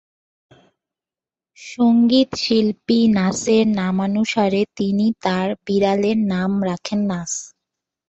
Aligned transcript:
সঙ্গীতশিল্পী 1.57 2.99
নাসের 3.17 3.65
নামানুসারে 3.79 4.61
তিনি 4.77 5.05
তার 5.23 5.47
বিড়ালের 5.65 6.17
নাম 6.33 6.51
রাখেন 6.69 6.99
নাস। 7.11 7.31